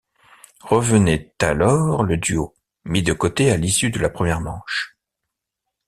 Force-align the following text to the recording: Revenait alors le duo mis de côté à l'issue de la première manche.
Revenait 0.63 1.31
alors 1.39 2.01
le 2.01 2.17
duo 2.17 2.55
mis 2.85 3.03
de 3.03 3.13
côté 3.13 3.51
à 3.51 3.57
l'issue 3.57 3.91
de 3.91 3.99
la 3.99 4.09
première 4.09 4.41
manche. 4.41 4.97